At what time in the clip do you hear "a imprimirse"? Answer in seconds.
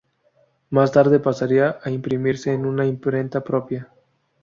1.83-2.51